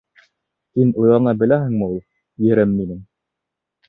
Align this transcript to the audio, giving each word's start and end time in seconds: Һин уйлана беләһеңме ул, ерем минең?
Һин 0.77 0.93
уйлана 1.03 1.33
беләһеңме 1.41 1.89
ул, 1.89 1.99
ерем 2.47 2.73
минең? 2.79 3.05